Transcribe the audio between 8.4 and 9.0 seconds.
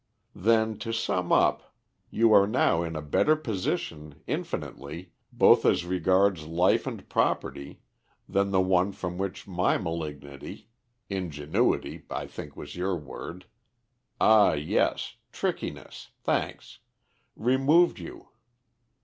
the one